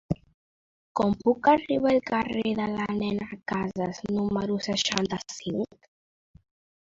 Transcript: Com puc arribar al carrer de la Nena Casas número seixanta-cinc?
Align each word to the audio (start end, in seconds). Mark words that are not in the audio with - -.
Com 0.99 1.11
puc 1.25 1.49
arribar 1.51 1.89
al 1.91 1.99
carrer 2.07 2.53
de 2.61 2.65
la 2.71 2.87
Nena 3.01 3.27
Casas 3.51 4.01
número 4.15 4.57
seixanta-cinc? 4.69 5.89